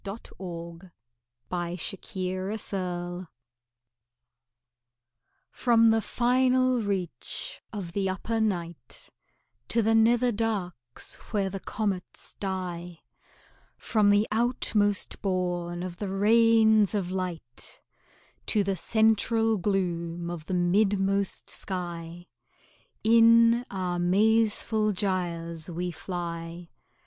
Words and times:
THE 0.03 0.13
SONG 0.35 0.81
OF 1.51 1.51
THE 1.69 2.57
STARS 2.57 3.27
From 5.51 5.91
the 5.91 6.01
final 6.01 6.81
reach 6.81 7.61
of 7.71 7.91
the 7.93 8.09
upper 8.09 8.39
night 8.41 9.11
To 9.67 9.83
the 9.83 9.93
nether 9.93 10.31
darks 10.31 11.17
where 11.31 11.51
the 11.51 11.59
comets 11.59 12.33
die, 12.39 13.01
From 13.77 14.09
the 14.09 14.27
outmost 14.31 15.21
bourn 15.21 15.83
of 15.83 15.97
the 15.97 16.09
reigns 16.09 16.95
of 16.95 17.11
light 17.11 17.79
To 18.47 18.63
the 18.63 18.75
central 18.75 19.57
gloom 19.57 20.31
of 20.31 20.47
the 20.47 20.55
midmost 20.55 21.47
sky, 21.47 22.25
In 23.03 23.65
our 23.69 23.99
mazeful 23.99 24.93
gyres 24.93 25.69
we 25.69 25.91
fly. 25.91 26.69